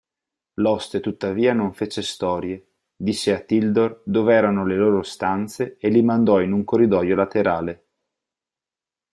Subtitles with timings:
[0.55, 6.01] L'oste tuttavia non fece storie, disse a Tildor dove erano le loro stanze e li
[6.01, 7.85] mandò in un corridoio laterale.